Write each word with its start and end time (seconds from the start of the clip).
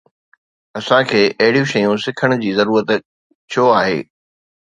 اسان 0.79 1.01
کي 1.09 1.19
اهڙيون 1.41 1.67
شيون 1.73 1.97
سکڻ 2.05 2.29
جي 2.45 2.51
ضرورت 2.61 2.87
ڇو 3.51 3.63
آهي؟ 3.79 3.99